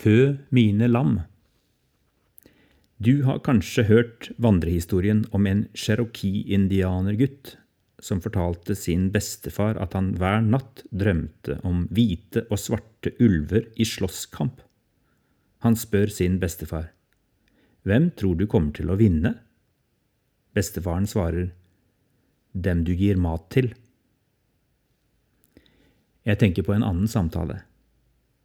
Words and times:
Fø 0.00 0.38
mine 0.48 0.86
lam. 0.88 1.18
Du 2.96 3.22
har 3.26 3.42
kanskje 3.44 3.82
hørt 3.84 4.30
vandrehistorien 4.40 5.26
om 5.36 5.44
en 5.50 5.66
cherokee-indianergutt 5.76 7.58
som 8.00 8.22
fortalte 8.24 8.78
sin 8.80 9.10
bestefar 9.12 9.76
at 9.76 9.92
han 9.98 10.14
hver 10.16 10.40
natt 10.46 10.86
drømte 10.88 11.58
om 11.68 11.84
hvite 11.92 12.46
og 12.48 12.62
svarte 12.62 13.12
ulver 13.20 13.68
i 13.76 13.84
slåsskamp. 13.84 14.64
Han 15.68 15.76
spør 15.76 16.08
sin 16.16 16.40
bestefar, 16.40 16.94
Hvem 17.84 18.10
tror 18.16 18.40
du 18.40 18.46
kommer 18.48 18.72
til 18.72 18.88
å 18.88 18.96
vinne? 18.96 19.36
Bestefaren 20.56 21.08
svarer, 21.08 21.52
Dem 22.52 22.86
du 22.88 22.94
gir 22.96 23.20
mat 23.20 23.50
til. 23.52 23.74
Jeg 26.24 26.40
tenker 26.40 26.64
på 26.64 26.72
en 26.72 26.86
annen 26.86 27.08
samtale 27.08 27.66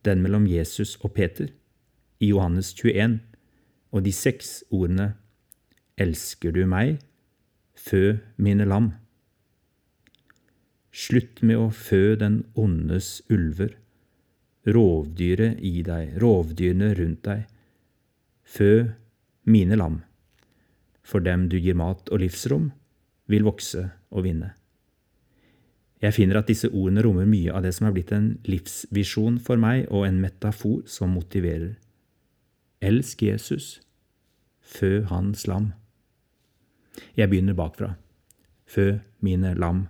den 0.06 0.22
mellom 0.24 0.46
Jesus 0.48 0.96
og 1.02 1.14
Peter, 1.18 1.50
i 2.20 2.32
Johannes 2.32 2.74
21, 2.74 3.20
og 3.92 4.04
de 4.06 4.14
seks 4.16 4.62
ordene 4.70 5.14
Elsker 5.98 6.52
du 6.52 6.66
meg? 6.68 6.98
Fø 7.76 8.18
mine 8.36 8.66
lam. 8.68 8.92
Slutt 10.96 11.42
med 11.44 11.60
å 11.60 11.70
fø 11.72 12.16
den 12.20 12.42
ondes 12.60 13.22
ulver, 13.32 13.76
rovdyret 14.68 15.62
i 15.64 15.84
deg, 15.88 16.18
rovdyrene 16.24 16.94
rundt 17.00 17.24
deg. 17.28 17.46
Fø 18.44 18.92
mine 19.48 19.80
lam, 19.80 20.02
for 21.04 21.24
dem 21.24 21.48
du 21.52 21.58
gir 21.60 21.78
mat 21.80 22.12
og 22.12 22.24
livsrom, 22.24 22.70
vil 23.32 23.48
vokse 23.48 23.90
og 24.12 24.28
vinne. 24.28 24.54
Jeg 26.04 26.14
finner 26.18 26.42
at 26.42 26.50
disse 26.50 26.68
ordene 26.74 27.06
rommer 27.06 27.28
mye 27.30 27.54
av 27.56 27.64
det 27.64 27.72
som 27.78 27.88
er 27.88 27.94
blitt 27.96 28.12
en 28.16 28.34
livsvisjon 28.48 29.40
for 29.44 29.60
meg, 29.62 29.86
og 29.88 30.08
en 30.08 30.20
metafor 30.20 30.84
som 30.92 31.14
motiverer. 31.16 31.78
Elsk 32.84 33.24
Jesus, 33.24 33.80
fø 34.60 35.06
hans 35.10 35.46
lam. 35.48 35.72
Jeg 37.16 37.32
begynner 37.32 37.56
bakfra. 37.56 37.96
Fø 38.68 39.00
mine 39.24 39.54
lam. 39.56 39.86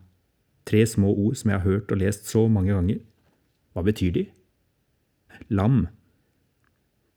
Tre 0.65 0.83
små 0.87 1.09
ord 1.11 1.37
som 1.39 1.51
jeg 1.51 1.61
har 1.61 1.65
hørt 1.65 1.91
og 1.93 2.01
lest 2.01 2.29
så 2.29 2.45
mange 2.49 2.73
ganger. 2.73 3.01
Hva 3.73 3.83
betyr 3.85 4.13
de? 4.13 4.25
Lam. 5.49 5.87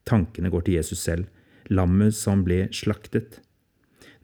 Tankene 0.08 0.50
går 0.50 0.64
til 0.64 0.78
Jesus 0.80 1.04
selv, 1.04 1.28
lammet 1.68 2.16
som 2.16 2.41
ble 2.44 2.66
slaktet. 2.72 3.42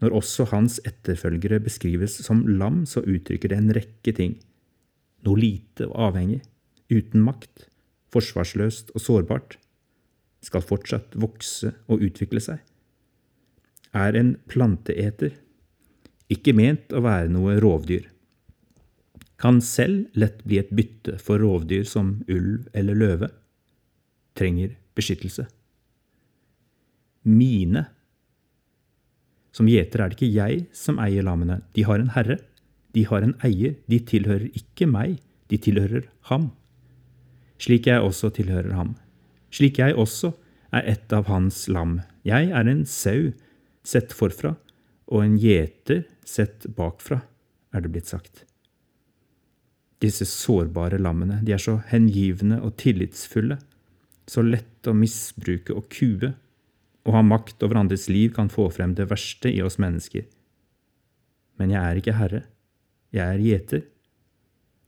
Når 0.01 0.17
også 0.17 0.49
hans 0.51 0.81
etterfølgere 0.89 1.61
beskrives 1.63 2.17
som 2.25 2.43
lam, 2.49 2.83
så 2.89 3.05
uttrykker 3.05 3.53
det 3.53 3.61
en 3.61 3.73
rekke 3.77 4.17
ting 4.17 4.35
noe 5.27 5.41
lite 5.41 5.89
og 5.89 6.11
avhengig, 6.11 6.43
uten 6.93 7.25
makt, 7.25 7.69
forsvarsløst 8.15 8.93
og 8.95 9.03
sårbart, 9.03 9.59
skal 10.45 10.65
fortsatt 10.65 11.17
vokse 11.17 11.73
og 11.89 12.05
utvikle 12.05 12.43
seg, 12.45 12.61
er 13.95 14.19
en 14.19 14.35
planteeter, 14.51 15.39
ikke 16.33 16.55
ment 16.57 16.93
å 16.93 17.03
være 17.05 17.31
noe 17.33 17.57
rovdyr, 17.63 18.11
kan 19.41 19.61
selv 19.65 20.15
lett 20.17 20.43
bli 20.47 20.61
et 20.61 20.73
bytte 20.75 21.19
for 21.23 21.43
rovdyr 21.43 21.85
som 21.89 22.17
ulv 22.31 22.69
eller 22.77 22.97
løve, 22.97 23.29
trenger 24.39 24.77
beskyttelse. 24.97 25.47
Mine. 27.25 27.85
Som 29.55 29.69
gjeter 29.71 30.03
er 30.03 30.11
det 30.11 30.19
ikke 30.19 30.35
jeg 30.35 30.65
som 30.77 30.99
eier 31.03 31.27
lammene, 31.27 31.61
de 31.75 31.85
har 31.87 32.01
en 32.01 32.13
herre. 32.15 32.39
De 32.95 33.05
har 33.09 33.27
en 33.27 33.35
eier, 33.47 33.75
de 33.91 33.99
tilhører 33.99 34.51
ikke 34.55 34.87
meg, 34.91 35.19
de 35.51 35.59
tilhører 35.59 36.07
ham. 36.31 36.53
Slik 37.61 37.89
jeg 37.91 38.03
også 38.03 38.31
tilhører 38.35 38.75
ham. 38.77 38.95
Slik 39.55 39.79
jeg 39.83 39.97
også 39.99 40.33
er 40.75 40.87
et 40.95 41.13
av 41.15 41.29
hans 41.31 41.67
lam. 41.71 42.01
Jeg 42.27 42.51
er 42.51 42.71
en 42.71 42.85
sau 42.89 43.33
sett 43.87 44.15
forfra, 44.17 44.55
og 45.11 45.23
en 45.23 45.37
gjeter 45.39 46.05
sett 46.27 46.67
bakfra, 46.77 47.21
er 47.75 47.85
det 47.85 47.93
blitt 47.93 48.11
sagt. 48.11 48.45
Disse 50.03 50.27
sårbare 50.29 50.99
lammene, 51.01 51.41
de 51.45 51.55
er 51.55 51.63
så 51.63 51.79
hengivne 51.91 52.61
og 52.65 52.77
tillitsfulle, 52.81 53.59
så 54.27 54.45
lett 54.45 54.89
å 54.89 54.97
misbruke 54.97 55.75
og 55.77 55.89
kue. 55.93 56.33
Å 57.05 57.13
ha 57.13 57.21
makt 57.25 57.63
over 57.67 57.83
andres 57.83 58.09
liv 58.09 58.33
kan 58.37 58.49
få 58.53 58.71
frem 58.73 58.95
det 58.97 59.11
verste 59.11 59.53
i 59.53 59.61
oss 59.65 59.77
mennesker. 59.83 60.25
Men 61.61 61.75
jeg 61.75 61.83
er 61.83 62.01
ikke 62.01 62.17
herre. 62.17 62.43
Jeg 63.15 63.23
er 63.23 63.43
gjeter. 63.43 63.85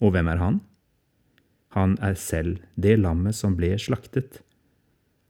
Og 0.03 0.13
hvem 0.15 0.29
er 0.33 0.41
han? 0.43 0.61
Han 1.77 1.95
er 2.03 2.17
selv 2.19 2.59
det 2.75 2.97
lammet 2.99 3.37
som 3.39 3.55
ble 3.59 3.75
slaktet. 3.79 4.41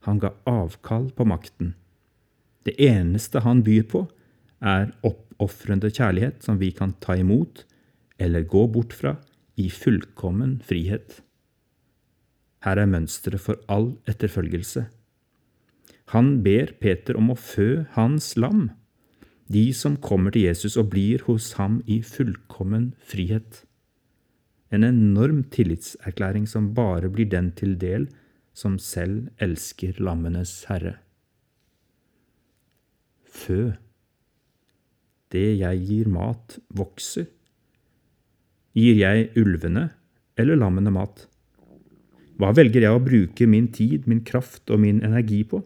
Han 0.07 0.21
ga 0.23 0.33
avkall 0.49 1.11
på 1.13 1.27
makten. 1.27 1.75
Det 2.65 2.75
eneste 2.81 3.43
han 3.45 3.61
byr 3.63 3.85
på, 3.91 4.07
er 4.57 4.89
oppofrende 5.05 5.91
kjærlighet 5.93 6.41
som 6.43 6.57
vi 6.57 6.71
kan 6.73 6.95
ta 7.03 7.15
imot 7.19 7.65
eller 8.17 8.47
gå 8.49 8.63
bort 8.73 8.95
fra 8.97 9.13
i 9.59 9.69
fullkommen 9.69 10.57
frihet. 10.65 11.19
Her 12.65 12.81
er 12.81 12.89
mønsteret 12.89 13.43
for 13.43 13.61
all 13.69 13.91
etterfølgelse. 14.09 14.87
Han 16.15 16.39
ber 16.41 16.73
Peter 16.81 17.19
om 17.19 17.29
å 17.29 17.37
fø 17.37 17.85
hans 17.93 18.33
lam 18.39 18.71
de 19.47 19.71
som 19.73 19.95
kommer 20.03 20.33
til 20.35 20.47
Jesus 20.47 20.75
og 20.79 20.91
blir 20.91 21.23
hos 21.27 21.53
ham 21.59 21.79
i 21.87 22.01
fullkommen 22.03 22.91
frihet. 22.99 23.63
En 24.71 24.83
enorm 24.83 25.45
tillitserklæring 25.53 26.47
som 26.49 26.73
bare 26.75 27.07
blir 27.09 27.29
den 27.31 27.53
til 27.55 27.77
del 27.79 28.09
som 28.57 28.75
selv 28.79 29.29
elsker 29.39 30.01
lammenes 30.03 30.65
herre. 30.67 30.97
Fø. 33.23 33.77
Det 35.31 35.47
jeg 35.59 35.83
gir 35.87 36.11
mat, 36.11 36.59
vokser. 36.73 37.27
Gir 38.75 38.99
jeg 38.99 39.31
ulvene 39.39 39.89
eller 40.37 40.59
lammene 40.59 40.91
mat? 40.91 41.27
Hva 42.37 42.51
velger 42.53 42.83
jeg 42.83 42.93
å 42.93 43.01
bruke 43.01 43.47
min 43.49 43.71
tid, 43.73 44.05
min 44.05 44.21
kraft 44.25 44.69
og 44.69 44.83
min 44.83 44.99
energi 45.05 45.41
på? 45.47 45.63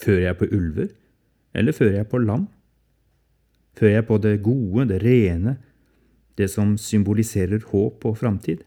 Fører 0.00 0.30
jeg 0.30 0.38
på 0.40 0.48
ulver? 0.50 0.90
Eller 1.54 1.76
fører 1.76 2.00
jeg 2.00 2.10
på 2.10 2.20
lam? 2.22 2.46
Fører 3.76 3.98
jeg 3.98 4.08
på 4.08 4.18
det 4.20 4.34
gode, 4.44 4.88
det 4.90 5.00
rene, 5.04 5.56
det 6.36 6.48
som 6.52 6.76
symboliserer 6.80 7.64
håp 7.70 8.04
og 8.08 8.18
framtid? 8.20 8.62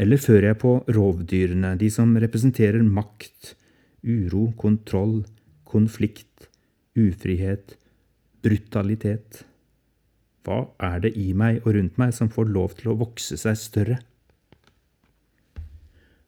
Eller 0.00 0.18
fører 0.22 0.52
jeg 0.52 0.60
på 0.62 0.76
rovdyrene, 0.90 1.74
de 1.78 1.90
som 1.92 2.14
representerer 2.18 2.82
makt, 2.82 3.54
uro, 4.02 4.50
kontroll, 4.58 5.22
konflikt, 5.68 6.48
ufrihet, 6.98 7.76
brutalitet? 8.42 9.42
Hva 10.42 10.64
er 10.82 11.04
det 11.04 11.12
i 11.18 11.30
meg 11.38 11.60
og 11.62 11.76
rundt 11.76 12.00
meg 12.02 12.14
som 12.16 12.30
får 12.32 12.50
lov 12.50 12.74
til 12.78 12.90
å 12.90 12.98
vokse 13.04 13.38
seg 13.38 13.58
større? 13.58 14.00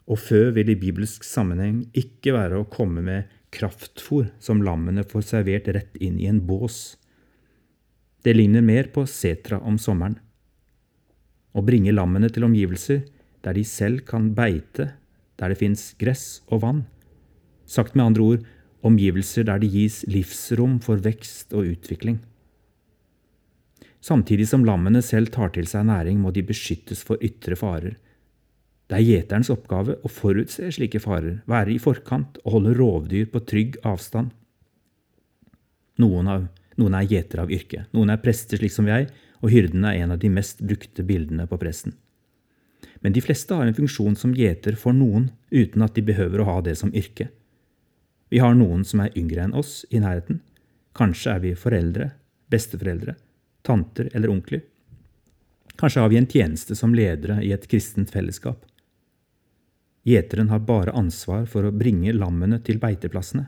Og 0.05 0.21
fø 0.21 0.51
vil 0.55 0.71
i 0.71 0.79
bibelsk 0.79 1.25
sammenheng 1.27 1.87
ikke 1.97 2.35
være 2.37 2.61
å 2.61 2.69
komme 2.71 3.03
med 3.03 3.34
kraftfôr 3.55 4.29
som 4.43 4.63
lammene 4.67 5.05
får 5.07 5.29
servert 5.31 5.71
rett 5.77 5.97
inn 6.03 6.19
i 6.21 6.29
en 6.31 6.43
bås. 6.47 6.97
Det 8.25 8.35
ligner 8.35 8.65
mer 8.65 8.91
på 8.93 9.07
setra 9.09 9.61
om 9.61 9.79
sommeren. 9.79 10.19
Å 11.55 11.63
bringe 11.63 11.95
lammene 11.95 12.31
til 12.33 12.47
omgivelser 12.49 13.05
der 13.45 13.55
de 13.55 13.65
selv 13.69 14.03
kan 14.09 14.33
beite, 14.35 14.95
der 15.39 15.53
det 15.53 15.61
fins 15.61 15.93
gress 16.01 16.43
og 16.49 16.65
vann. 16.65 16.85
Sagt 17.67 17.95
med 17.95 18.07
andre 18.09 18.29
ord 18.29 18.47
omgivelser 18.85 19.47
der 19.49 19.61
det 19.63 19.73
gis 19.73 20.03
livsrom 20.11 20.79
for 20.85 21.01
vekst 21.05 21.55
og 21.57 21.71
utvikling. 21.75 22.19
Samtidig 24.05 24.51
som 24.51 24.65
lammene 24.67 25.01
selv 25.01 25.33
tar 25.33 25.55
til 25.55 25.69
seg 25.69 25.87
næring, 25.89 26.19
må 26.21 26.33
de 26.35 26.45
beskyttes 26.45 27.01
for 27.07 27.21
ytre 27.25 27.57
farer, 27.57 27.95
det 28.91 28.99
er 28.99 29.07
gjeterens 29.07 29.49
oppgave 29.53 29.97
å 30.05 30.11
forutse 30.13 30.69
slike 30.77 31.01
farer, 31.01 31.39
være 31.49 31.73
i 31.73 31.81
forkant 31.81 32.37
og 32.45 32.59
holde 32.59 32.75
rovdyr 32.77 33.31
på 33.33 33.41
trygg 33.49 33.79
avstand. 33.87 34.35
Noen, 36.03 36.29
av, 36.29 36.49
noen 36.77 36.97
er 36.99 37.09
gjetere 37.09 37.47
av 37.47 37.53
yrke, 37.55 37.87
noen 37.97 38.13
er 38.13 38.21
prester 38.21 38.61
slik 38.61 38.75
som 38.75 38.89
jeg, 38.91 39.09
og 39.41 39.53
hyrden 39.53 39.87
er 39.89 40.03
en 40.03 40.13
av 40.15 40.21
de 40.21 40.31
mest 40.33 40.61
brukte 40.65 41.05
bildene 41.07 41.47
på 41.49 41.59
presten. 41.61 41.95
Men 43.01 43.17
de 43.17 43.23
fleste 43.25 43.57
har 43.57 43.69
en 43.69 43.77
funksjon 43.77 44.17
som 44.17 44.35
gjeter 44.37 44.77
for 44.81 44.97
noen, 44.97 45.31
uten 45.53 45.85
at 45.85 45.97
de 45.97 46.05
behøver 46.05 46.41
å 46.41 46.49
ha 46.49 46.59
det 46.65 46.77
som 46.81 46.93
yrke. 46.93 47.31
Vi 48.33 48.41
har 48.43 48.57
noen 48.57 48.85
som 48.89 49.01
er 49.05 49.17
yngre 49.17 49.45
enn 49.45 49.57
oss 49.57 49.85
i 49.93 50.01
nærheten. 50.03 50.43
Kanskje 50.97 51.35
er 51.35 51.43
vi 51.45 51.55
foreldre, 51.59 52.11
besteforeldre, 52.53 53.17
tanter 53.65 54.11
eller 54.13 54.33
onkler. 54.33 54.65
Kanskje 55.81 56.05
har 56.05 56.13
vi 56.13 56.21
en 56.21 56.31
tjeneste 56.31 56.77
som 56.79 56.95
ledere 56.97 57.41
i 57.45 57.53
et 57.55 57.69
kristent 57.71 58.13
fellesskap. 58.15 58.65
Gjeteren 60.05 60.51
har 60.53 60.61
bare 60.69 60.93
ansvar 60.93 61.47
for 61.49 61.65
å 61.65 61.73
bringe 61.73 62.13
lammene 62.13 62.59
til 62.65 62.81
beiteplassene. 62.81 63.47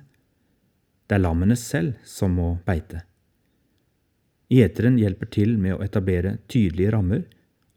Det 1.07 1.19
er 1.19 1.23
lammene 1.23 1.57
selv 1.61 2.01
som 2.05 2.33
må 2.39 2.55
beite. 2.67 3.05
Gjeteren 4.49 4.97
hjelper 4.99 5.29
til 5.37 5.57
med 5.61 5.77
å 5.77 5.83
etablere 5.85 6.39
tydelige 6.49 6.95
rammer 6.95 7.27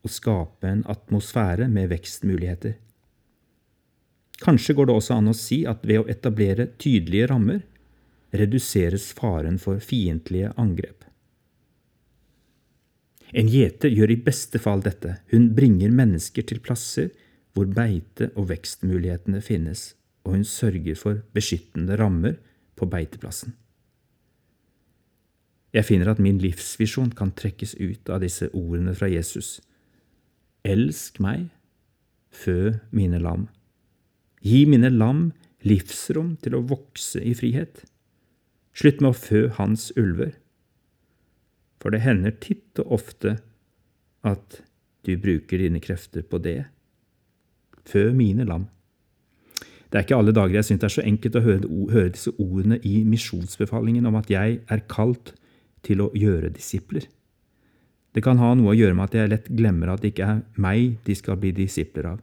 og 0.06 0.14
skape 0.14 0.70
en 0.70 0.86
atmosfære 0.88 1.68
med 1.68 1.90
vekstmuligheter. 1.92 2.78
Kanskje 4.40 4.78
går 4.78 4.88
det 4.88 4.96
også 4.96 5.18
an 5.20 5.32
å 5.34 5.36
si 5.36 5.64
at 5.68 5.84
ved 5.84 6.06
å 6.06 6.10
etablere 6.12 6.70
tydelige 6.80 7.28
rammer 7.34 7.66
reduseres 8.32 9.10
faren 9.18 9.58
for 9.60 9.82
fiendtlige 9.84 10.54
angrep. 10.56 11.04
En 13.36 13.50
gjeter 13.52 13.92
gjør 13.94 14.14
i 14.14 14.22
beste 14.26 14.62
fall 14.62 14.82
dette, 14.86 15.20
hun 15.34 15.52
bringer 15.58 15.92
mennesker 15.94 16.48
til 16.48 16.62
plasser 16.64 17.12
hvor 17.60 17.68
beite- 17.76 18.32
og 18.40 18.48
vekstmulighetene 18.54 19.42
finnes, 19.44 19.96
og 20.24 20.38
hun 20.38 20.44
sørger 20.48 20.96
for 20.96 21.20
beskyttende 21.36 21.98
rammer 22.00 22.38
på 22.80 22.88
beiteplassen. 22.88 23.52
Jeg 25.74 25.86
finner 25.86 26.10
at 26.10 26.22
min 26.24 26.40
livsvisjon 26.40 27.12
kan 27.12 27.34
trekkes 27.36 27.76
ut 27.76 28.10
av 28.10 28.24
disse 28.24 28.48
ordene 28.56 28.96
fra 28.96 29.10
Jesus. 29.12 29.60
Elsk 30.64 31.20
meg, 31.20 31.50
fø 32.32 32.80
mine 32.96 33.20
lam. 33.20 33.50
Gi 34.42 34.64
mine 34.66 34.90
lam 34.90 35.34
livsrom 35.68 36.38
til 36.40 36.56
å 36.56 36.64
vokse 36.64 37.20
i 37.20 37.36
frihet. 37.36 37.84
Slutt 38.74 39.04
med 39.04 39.12
å 39.12 39.20
fø 39.20 39.50
hans 39.60 39.92
ulver. 40.00 40.32
For 41.84 41.92
det 41.92 42.06
hender 42.08 42.32
titt 42.40 42.80
og 42.80 43.02
ofte 43.02 43.42
at 44.24 44.62
du 45.04 45.18
bruker 45.20 45.60
dine 45.60 45.84
krefter 45.84 46.24
på 46.24 46.40
det. 46.40 46.64
Fø 47.90 48.10
mine 48.16 48.46
lam. 48.48 48.68
Det 49.90 49.98
er 49.98 50.06
ikke 50.06 50.18
alle 50.22 50.34
dager 50.38 50.60
jeg 50.60 50.68
syns 50.68 50.82
det 50.84 50.88
er 50.90 50.96
så 51.00 51.06
enkelt 51.10 51.38
å 51.40 51.46
høre, 51.46 51.70
høre 51.90 52.12
disse 52.14 52.34
ordene 52.38 52.78
i 52.86 53.02
misjonsbefalingen 53.10 54.06
om 54.06 54.20
at 54.20 54.30
jeg 54.30 54.60
er 54.70 54.84
kalt 54.92 55.34
til 55.86 56.04
å 56.06 56.12
gjøre 56.14 56.52
disipler. 56.54 57.08
Det 58.14 58.22
kan 58.26 58.42
ha 58.42 58.52
noe 58.58 58.74
å 58.74 58.78
gjøre 58.78 58.98
med 58.98 59.10
at 59.10 59.18
jeg 59.18 59.32
lett 59.32 59.50
glemmer 59.54 59.94
at 59.94 60.04
det 60.04 60.14
ikke 60.14 60.30
er 60.30 60.42
meg 60.62 61.00
de 61.06 61.16
skal 61.18 61.40
bli 61.42 61.54
disipler 61.58 62.12
av. 62.14 62.20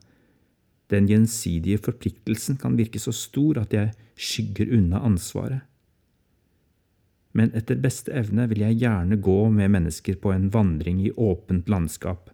Den 0.90 1.08
gjensidige 1.10 1.82
forpliktelsen 1.82 2.58
kan 2.62 2.78
virke 2.78 3.02
så 3.02 3.14
stor 3.14 3.62
at 3.64 3.74
jeg 3.74 3.94
skygger 4.14 4.70
unna 4.76 5.02
ansvaret. 5.06 5.64
Men 7.36 7.50
etter 7.58 7.78
beste 7.82 8.14
evne 8.16 8.46
vil 8.48 8.62
jeg 8.62 8.78
gjerne 8.80 9.18
gå 9.20 9.38
med 9.52 9.74
mennesker 9.74 10.16
på 10.22 10.32
en 10.32 10.48
vandring 10.54 11.02
i 11.04 11.12
åpent 11.12 11.68
landskap, 11.68 12.30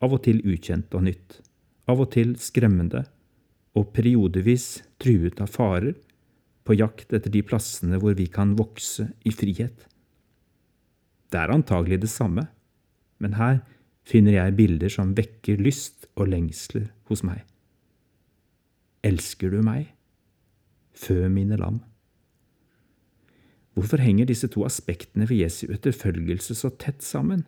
av 0.00 0.14
og 0.16 0.22
til 0.24 0.40
ukjent 0.48 0.94
og 0.96 1.04
nytt, 1.10 1.40
av 1.88 2.02
og 2.02 2.12
til 2.14 2.36
skremmende, 2.40 3.04
og 3.76 3.92
periodevis 3.94 4.80
truet 5.00 5.40
av 5.40 5.52
farer, 5.52 5.94
på 6.66 6.76
jakt 6.76 7.12
etter 7.16 7.32
de 7.32 7.42
plassene 7.42 7.98
hvor 7.98 8.14
vi 8.18 8.26
kan 8.30 8.52
vokse 8.58 9.08
i 9.26 9.32
frihet. 9.34 9.86
Det 11.30 11.38
er 11.40 11.52
antagelig 11.54 12.02
det 12.02 12.10
samme, 12.12 12.46
men 13.22 13.36
her 13.38 13.62
finner 14.06 14.36
jeg 14.36 14.56
bilder 14.58 14.92
som 14.92 15.14
vekker 15.16 15.62
lyst 15.62 16.08
og 16.16 16.30
lengsler 16.32 16.90
hos 17.10 17.24
meg. 17.26 17.44
Elsker 19.06 19.52
du 19.54 19.62
meg? 19.64 19.88
Fø 20.92 21.28
mine 21.32 21.56
lam. 21.60 21.80
Hvorfor 23.78 24.02
henger 24.02 24.28
disse 24.28 24.50
to 24.50 24.64
aspektene 24.66 25.28
ved 25.30 25.40
Jesu 25.44 25.70
etterfølgelse 25.72 26.56
så 26.58 26.72
tett 26.74 27.04
sammen? 27.06 27.46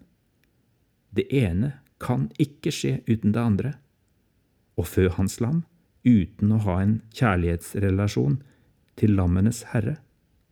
Det 1.12 1.26
ene 1.34 1.74
kan 2.00 2.30
ikke 2.40 2.72
skje 2.72 3.00
uten 3.10 3.34
det 3.34 3.42
andre. 3.42 3.72
Å 4.76 4.86
fø 4.86 5.08
hans 5.16 5.40
lam 5.40 5.62
uten 6.06 6.52
å 6.54 6.62
ha 6.64 6.80
en 6.82 6.96
kjærlighetsrelasjon 7.14 8.40
til 8.98 9.14
lammenes 9.16 9.62
herre, 9.72 9.98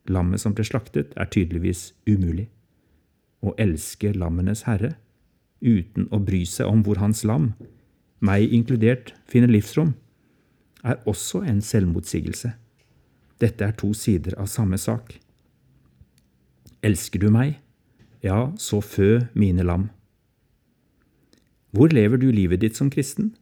lammet 0.06 0.42
som 0.42 0.54
ble 0.54 0.64
slaktet, 0.66 1.12
er 1.16 1.30
tydeligvis 1.30 1.90
umulig 2.06 2.48
å 3.40 3.54
elske 3.60 4.12
lammenes 4.16 4.64
herre, 4.68 4.94
uten 5.60 6.08
å 6.12 6.20
bry 6.24 6.44
seg 6.48 6.68
om 6.68 6.84
hvor 6.84 7.00
hans 7.00 7.22
lam, 7.24 7.52
meg 8.20 8.52
inkludert, 8.52 9.14
finner 9.28 9.50
livsrom, 9.52 9.94
er 10.84 11.00
også 11.08 11.42
en 11.48 11.60
selvmotsigelse. 11.64 12.52
Dette 13.40 13.64
er 13.64 13.76
to 13.76 13.92
sider 13.96 14.36
av 14.40 14.48
samme 14.52 14.76
sak. 14.80 15.16
Elsker 16.84 17.20
du 17.20 17.28
meg? 17.32 17.58
Ja, 18.24 18.52
så 18.60 18.80
fø 18.84 19.26
mine 19.32 19.64
lam. 19.64 19.88
Hvor 21.72 21.92
lever 21.92 22.20
du 22.20 22.28
livet 22.32 22.60
ditt 22.60 22.76
som 22.76 22.90
kristen? 22.92 23.34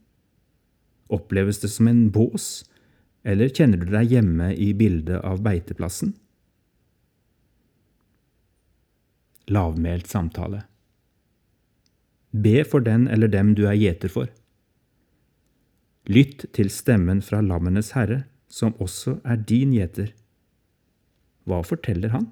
Oppleves 1.09 1.61
det 1.63 1.71
som 1.73 1.89
en 1.89 2.07
bås, 2.13 2.63
eller 3.25 3.49
kjenner 3.49 3.81
du 3.81 3.89
deg 3.91 4.13
hjemme 4.13 4.53
i 4.55 4.71
bildet 4.77 5.19
av 5.25 5.41
beiteplassen? 5.43 6.13
lavmælt 9.49 10.07
samtale. 10.07 10.63
Be 12.31 12.63
for 12.63 12.85
den 12.85 13.07
eller 13.07 13.27
dem 13.27 13.55
du 13.57 13.65
er 13.67 13.77
gjeter 13.77 14.11
for. 14.13 14.29
Lytt 16.09 16.45
til 16.53 16.69
stemmen 16.73 17.21
fra 17.25 17.41
lammenes 17.41 17.93
herre, 17.97 18.23
som 18.49 18.73
også 18.81 19.19
er 19.25 19.41
din 19.49 19.73
gjeter. 19.73 20.13
Hva 21.49 21.61
forteller 21.65 22.13
han? 22.13 22.29